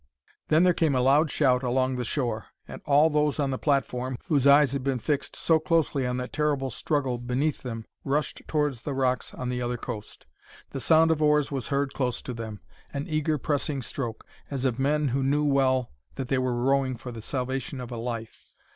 [0.47, 4.17] Then there came a loud shout along the shore, and all those on the platform,
[4.29, 8.81] whose eyes had been fixed so closely on that terrible struggle beneath them, rushed towards
[8.81, 10.25] the rocks on the other coast.
[10.71, 15.09] The sound of oars was heard close to them,—an eager pressing stroke, as of men
[15.09, 18.49] who knew well that they were rowing for the salvation of a life.